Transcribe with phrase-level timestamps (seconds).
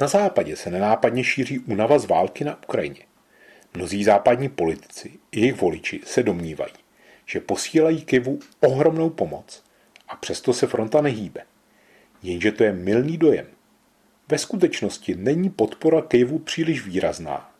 [0.00, 3.02] Na západě se nenápadně šíří únava z války na Ukrajině.
[3.74, 6.72] Mnozí západní politici i jejich voliči se domnívají,
[7.26, 9.64] že posílají Kivu ohromnou pomoc
[10.08, 11.40] a přesto se fronta nehýbe.
[12.22, 13.46] Jenže to je milný dojem.
[14.28, 17.52] Ve skutečnosti není podpora Kivu příliš výrazná,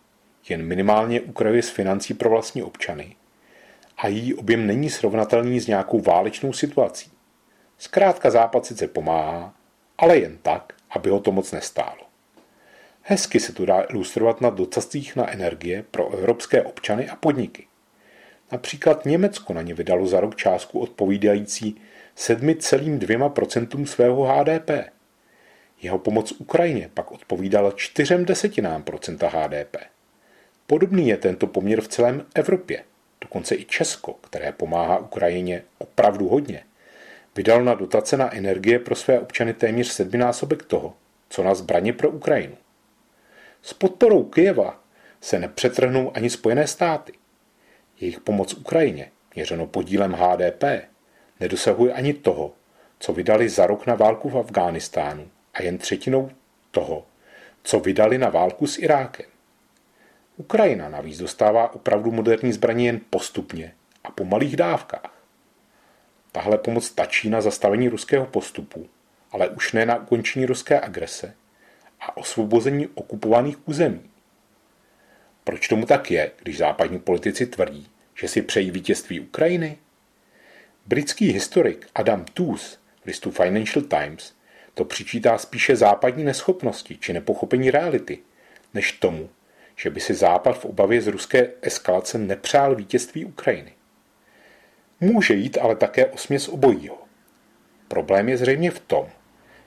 [0.48, 3.16] jen minimálně ukrajuje z financí pro vlastní občany
[3.96, 7.10] a její objem není srovnatelný s nějakou válečnou situací.
[7.78, 9.54] Zkrátka západ sice pomáhá,
[9.98, 12.05] ale jen tak, aby ho to moc nestálo.
[13.08, 17.66] Hezky se tu dá ilustrovat na dotacích na energie pro evropské občany a podniky.
[18.52, 21.80] Například Německo na ně vydalo za rok částku odpovídající
[22.16, 24.70] 7,2% svého HDP.
[25.82, 29.76] Jeho pomoc Ukrajině pak odpovídala 4 desetinám procenta HDP.
[30.66, 32.84] Podobný je tento poměr v celém Evropě.
[33.20, 36.64] Dokonce i Česko, které pomáhá Ukrajině opravdu hodně,
[37.36, 40.94] vydal na dotace na energie pro své občany téměř sedminásobek toho,
[41.28, 42.56] co na zbraně pro Ukrajinu.
[43.66, 44.80] S podporou Kyjeva
[45.20, 47.12] se nepřetrhnou ani Spojené státy.
[48.00, 50.64] Jejich pomoc Ukrajině, měřeno podílem HDP,
[51.40, 52.52] nedosahuje ani toho,
[52.98, 56.30] co vydali za rok na válku v Afghánistánu a jen třetinou
[56.70, 57.06] toho,
[57.62, 59.26] co vydali na válku s Irákem.
[60.36, 65.18] Ukrajina navíc dostává opravdu moderní zbraně jen postupně a po malých dávkách.
[66.32, 68.88] Tahle pomoc stačí na zastavení ruského postupu,
[69.32, 71.34] ale už ne na ukončení ruské agrese
[72.16, 74.10] osvobození okupovaných území.
[75.44, 79.78] Proč tomu tak je, když západní politici tvrdí, že si přejí vítězství Ukrajiny?
[80.86, 84.34] Britský historik Adam Tooze v listu Financial Times
[84.74, 88.18] to přičítá spíše západní neschopnosti či nepochopení reality,
[88.74, 89.30] než tomu,
[89.76, 93.72] že by si Západ v obavě z ruské eskalace nepřál vítězství Ukrajiny.
[95.00, 96.98] Může jít ale také o směs obojího.
[97.88, 99.06] Problém je zřejmě v tom,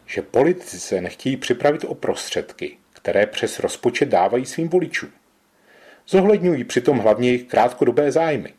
[0.10, 5.12] že politici se nechtějí připravit o prostředky, které přes rozpočet dávají svým voličům.
[6.08, 8.54] Zohledňují přitom hlavně jejich krátkodobé zájmy.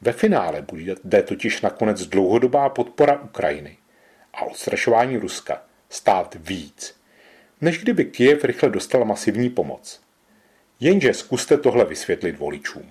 [0.00, 3.76] Ve finále bude totiž nakonec dlouhodobá podpora Ukrajiny
[4.34, 6.96] a odstrašování Ruska stát víc,
[7.60, 10.00] než kdyby Kiev rychle dostal masivní pomoc.
[10.80, 12.90] Jenže zkuste tohle vysvětlit voličům.